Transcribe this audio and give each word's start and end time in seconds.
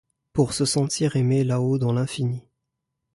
Pour 0.33 0.53
se 0.53 0.65
sentir 0.65 1.15
aimé 1.15 1.43
là-haut 1.43 1.77
dans 1.77 1.93
l’infini; 1.93 2.41